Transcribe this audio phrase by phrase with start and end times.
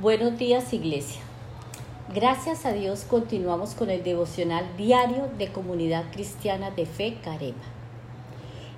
[0.00, 1.20] Buenos días Iglesia.
[2.14, 7.58] Gracias a Dios continuamos con el devocional diario de Comunidad Cristiana de Fe Carema.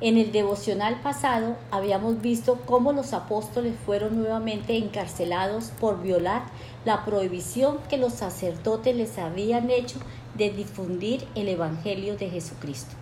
[0.00, 6.44] En el devocional pasado habíamos visto cómo los apóstoles fueron nuevamente encarcelados por violar
[6.84, 9.98] la prohibición que los sacerdotes les habían hecho
[10.36, 12.94] de difundir el Evangelio de Jesucristo.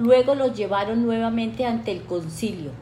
[0.00, 2.72] Luego los llevaron nuevamente ante el concilio,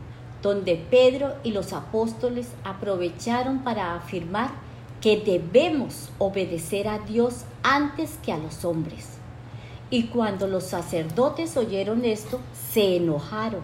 [0.42, 4.50] donde Pedro y los apóstoles aprovecharon para afirmar
[5.00, 9.18] que debemos obedecer a Dios antes que a los hombres.
[9.90, 12.40] Y cuando los sacerdotes oyeron esto,
[12.72, 13.62] se enojaron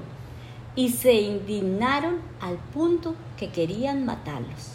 [0.77, 4.73] y se indignaron al punto que querían matarlos.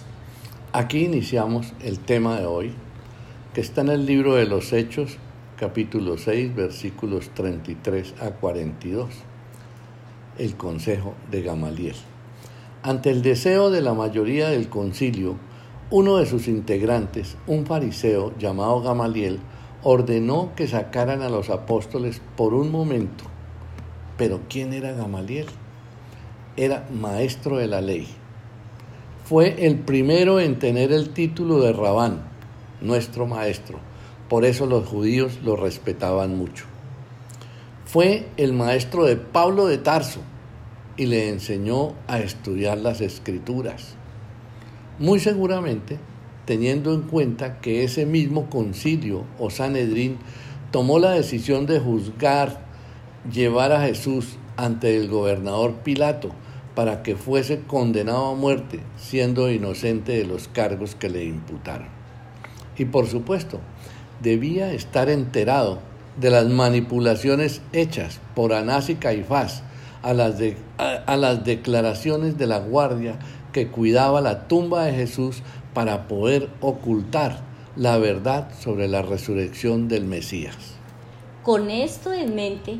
[0.71, 2.73] Aquí iniciamos el tema de hoy,
[3.53, 5.17] que está en el libro de los Hechos,
[5.57, 9.09] capítulo 6, versículos 33 a 42
[10.39, 11.95] el consejo de Gamaliel.
[12.81, 15.35] Ante el deseo de la mayoría del concilio,
[15.91, 19.39] uno de sus integrantes, un fariseo llamado Gamaliel,
[19.83, 23.25] ordenó que sacaran a los apóstoles por un momento.
[24.17, 25.47] Pero ¿quién era Gamaliel?
[26.55, 28.07] Era maestro de la ley.
[29.25, 32.21] Fue el primero en tener el título de Rabán,
[32.81, 33.79] nuestro maestro.
[34.29, 36.68] Por eso los judíos lo respetaban mucho.
[37.91, 40.19] Fue el maestro de Pablo de Tarso
[40.95, 43.95] y le enseñó a estudiar las escrituras.
[44.99, 45.97] Muy seguramente,
[46.45, 50.19] teniendo en cuenta que ese mismo concilio o Sanedrín
[50.69, 52.63] tomó la decisión de juzgar,
[53.33, 56.29] llevar a Jesús ante el gobernador Pilato
[56.75, 61.87] para que fuese condenado a muerte, siendo inocente de los cargos que le imputaron.
[62.77, 63.59] Y por supuesto,
[64.21, 65.88] debía estar enterado
[66.19, 69.63] de las manipulaciones hechas por Anás y Caifás
[70.01, 70.35] a las,
[70.77, 73.19] a, las declaraciones de la guardia
[73.53, 75.41] que cuidaba la tumba de Jesús
[75.73, 77.41] para poder ocultar
[77.75, 80.55] la verdad sobre la resurrección del Mesías.
[81.43, 82.79] Con esto en mente,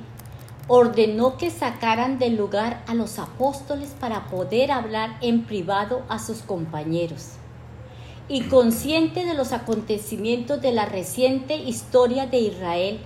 [0.67, 6.39] ordenó que sacaran del lugar a los apóstoles para poder hablar en privado a sus
[6.39, 7.31] compañeros.
[8.27, 12.99] Y consciente de los acontecimientos de la reciente historia de Israel,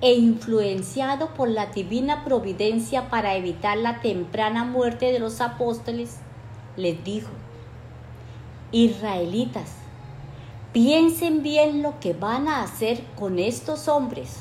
[0.00, 6.18] e influenciado por la divina providencia para evitar la temprana muerte de los apóstoles,
[6.76, 7.30] les dijo,
[8.72, 9.72] Israelitas,
[10.72, 14.40] piensen bien lo que van a hacer con estos hombres.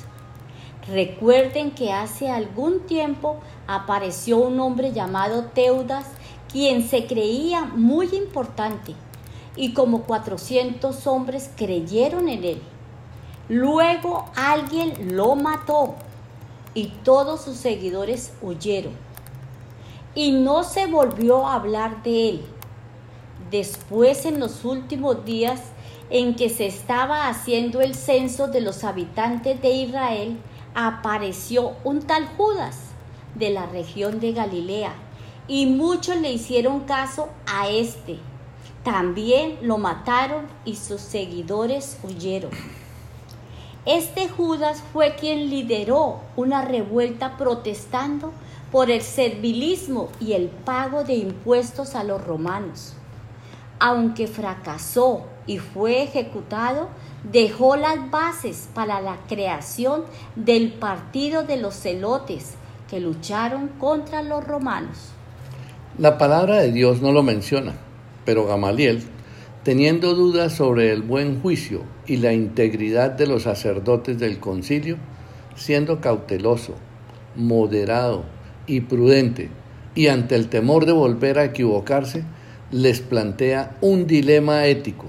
[0.88, 6.06] Recuerden que hace algún tiempo apareció un hombre llamado Teudas,
[6.52, 8.94] quien se creía muy importante,
[9.56, 12.62] y como 400 hombres creyeron en él.
[13.48, 15.96] Luego alguien lo mató
[16.74, 18.94] y todos sus seguidores huyeron.
[20.16, 22.46] Y no se volvió a hablar de él.
[23.52, 25.62] Después, en los últimos días
[26.10, 30.38] en que se estaba haciendo el censo de los habitantes de Israel,
[30.74, 32.80] apareció un tal Judas
[33.36, 34.94] de la región de Galilea
[35.48, 38.18] y muchos le hicieron caso a este.
[38.84, 42.52] También lo mataron y sus seguidores huyeron.
[43.86, 48.32] Este Judas fue quien lideró una revuelta protestando
[48.72, 52.94] por el servilismo y el pago de impuestos a los romanos.
[53.80, 56.90] Aunque fracasó y fue ejecutado,
[57.32, 62.56] dejó las bases para la creación del partido de los celotes
[62.90, 65.10] que lucharon contra los romanos.
[66.00, 67.74] La palabra de Dios no lo menciona,
[68.26, 69.04] pero Gamaliel
[69.66, 74.98] teniendo dudas sobre el buen juicio y la integridad de los sacerdotes del concilio,
[75.56, 76.76] siendo cauteloso,
[77.36, 78.26] moderado
[78.68, 79.50] y prudente,
[79.96, 82.24] y ante el temor de volver a equivocarse,
[82.70, 85.08] les plantea un dilema ético,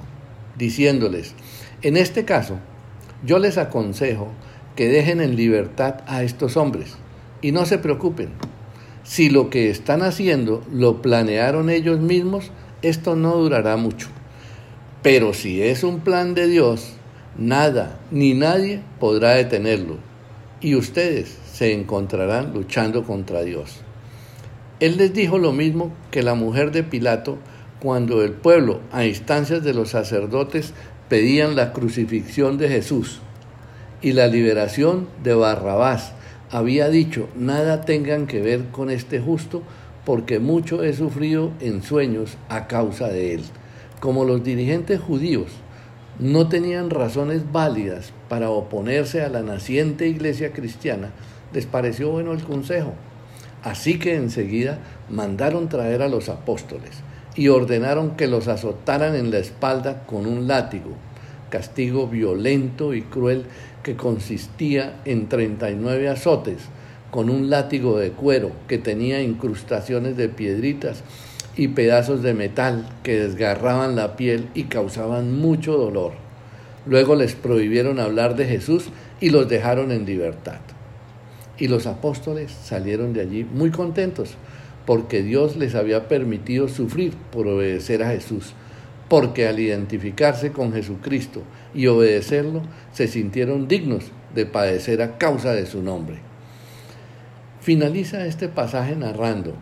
[0.56, 1.34] diciéndoles,
[1.82, 2.58] en este caso,
[3.26, 4.28] yo les aconsejo
[4.74, 6.96] que dejen en libertad a estos hombres
[7.42, 8.30] y no se preocupen.
[9.02, 14.08] Si lo que están haciendo lo planearon ellos mismos, esto no durará mucho.
[15.06, 16.94] Pero si es un plan de Dios,
[17.38, 19.98] nada ni nadie podrá detenerlo
[20.60, 23.76] y ustedes se encontrarán luchando contra Dios.
[24.80, 27.38] Él les dijo lo mismo que la mujer de Pilato
[27.78, 30.74] cuando el pueblo, a instancias de los sacerdotes,
[31.08, 33.20] pedían la crucifixión de Jesús
[34.02, 36.14] y la liberación de Barrabás.
[36.50, 39.62] Había dicho, nada tengan que ver con este justo,
[40.04, 43.42] porque mucho he sufrido en sueños a causa de él
[44.00, 45.48] como los dirigentes judíos
[46.18, 51.10] no tenían razones válidas para oponerse a la naciente iglesia cristiana,
[51.52, 52.94] les pareció bueno el consejo.
[53.62, 54.78] Así que enseguida
[55.10, 56.90] mandaron traer a los apóstoles
[57.34, 60.92] y ordenaron que los azotaran en la espalda con un látigo,
[61.50, 63.44] castigo violento y cruel
[63.82, 66.58] que consistía en 39 azotes
[67.10, 71.02] con un látigo de cuero que tenía incrustaciones de piedritas
[71.56, 76.12] y pedazos de metal que desgarraban la piel y causaban mucho dolor.
[76.86, 80.60] Luego les prohibieron hablar de Jesús y los dejaron en libertad.
[81.58, 84.36] Y los apóstoles salieron de allí muy contentos
[84.86, 88.52] porque Dios les había permitido sufrir por obedecer a Jesús,
[89.08, 91.42] porque al identificarse con Jesucristo
[91.74, 92.62] y obedecerlo,
[92.92, 94.04] se sintieron dignos
[94.34, 96.18] de padecer a causa de su nombre.
[97.66, 99.52] Finaliza este pasaje narrando,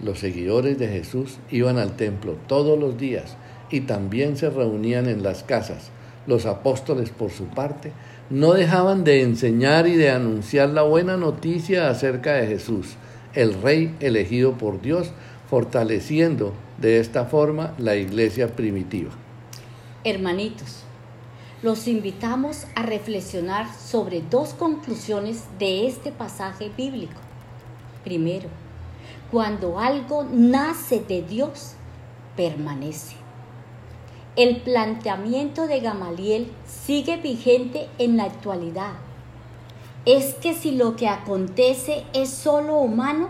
[0.00, 3.36] los seguidores de Jesús iban al templo todos los días
[3.72, 5.90] y también se reunían en las casas.
[6.28, 7.90] Los apóstoles, por su parte,
[8.30, 12.94] no dejaban de enseñar y de anunciar la buena noticia acerca de Jesús,
[13.34, 15.10] el Rey elegido por Dios,
[15.48, 19.10] fortaleciendo de esta forma la iglesia primitiva.
[20.04, 20.84] Hermanitos,
[21.64, 27.20] los invitamos a reflexionar sobre dos conclusiones de este pasaje bíblico.
[28.04, 28.48] Primero,
[29.30, 31.74] cuando algo nace de Dios,
[32.36, 33.16] permanece.
[34.36, 38.92] El planteamiento de Gamaliel sigue vigente en la actualidad.
[40.06, 43.28] Es que si lo que acontece es solo humano,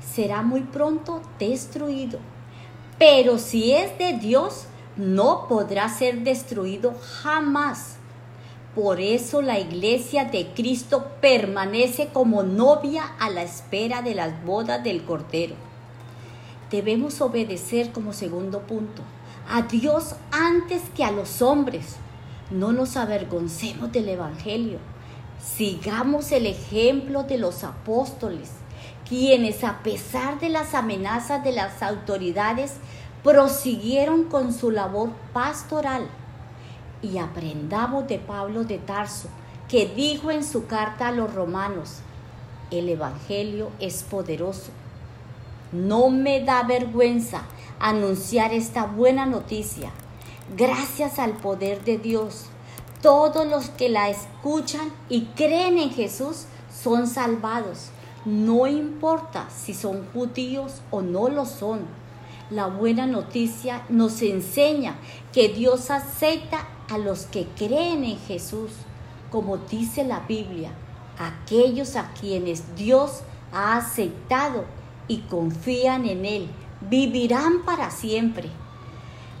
[0.00, 2.18] será muy pronto destruido.
[2.98, 4.66] Pero si es de Dios,
[4.96, 7.96] no podrá ser destruido jamás.
[8.74, 14.84] Por eso la iglesia de Cristo permanece como novia a la espera de las bodas
[14.84, 15.56] del Cordero.
[16.70, 19.02] Debemos obedecer como segundo punto
[19.48, 21.96] a Dios antes que a los hombres.
[22.52, 24.78] No nos avergoncemos del Evangelio.
[25.42, 28.50] Sigamos el ejemplo de los apóstoles,
[29.08, 32.74] quienes a pesar de las amenazas de las autoridades
[33.24, 36.06] prosiguieron con su labor pastoral
[37.02, 39.28] y aprendamos de Pablo de Tarso,
[39.68, 41.98] que dijo en su carta a los romanos,
[42.70, 44.70] el Evangelio es poderoso.
[45.72, 47.42] No me da vergüenza
[47.78, 49.90] anunciar esta buena noticia.
[50.56, 52.46] Gracias al poder de Dios,
[53.02, 57.90] todos los que la escuchan y creen en Jesús son salvados.
[58.24, 61.80] No importa si son judíos o no lo son.
[62.50, 64.96] La buena noticia nos enseña
[65.32, 68.72] que Dios acepta a los que creen en Jesús,
[69.30, 70.72] como dice la Biblia,
[71.18, 73.22] aquellos a quienes Dios
[73.52, 74.64] ha aceptado
[75.06, 76.48] y confían en Él,
[76.88, 78.48] vivirán para siempre.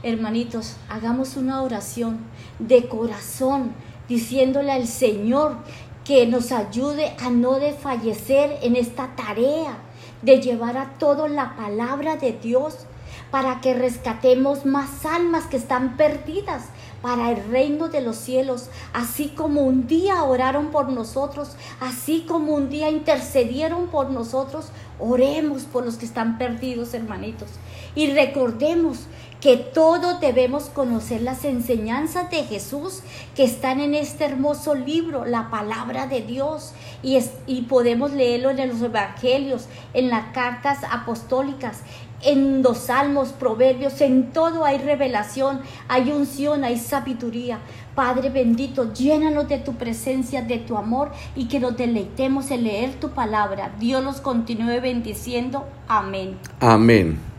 [0.02, 2.18] Hermanitos, hagamos una oración
[2.58, 3.72] de corazón,
[4.08, 5.56] diciéndole al Señor
[6.04, 9.78] que nos ayude a no desfallecer en esta tarea
[10.22, 12.86] de llevar a todos la palabra de Dios
[13.30, 16.64] para que rescatemos más almas que están perdidas
[17.02, 22.54] para el reino de los cielos, así como un día oraron por nosotros, así como
[22.54, 24.66] un día intercedieron por nosotros,
[24.98, 27.48] oremos por los que están perdidos, hermanitos.
[27.94, 29.06] Y recordemos
[29.40, 33.00] que todos debemos conocer las enseñanzas de Jesús
[33.34, 38.68] que están en este hermoso libro, la palabra de Dios, y, y podemos leerlo en
[38.68, 41.78] los evangelios, en las cartas apostólicas,
[42.22, 47.58] en los salmos, proverbios, en todo hay revelación, hay unción, hay sabiduría.
[47.94, 52.94] Padre bendito, llénanos de tu presencia, de tu amor y que nos deleitemos en leer
[52.94, 53.72] tu palabra.
[53.78, 55.66] Dios los continúe bendiciendo.
[55.88, 56.36] Amén.
[56.60, 57.29] Amén.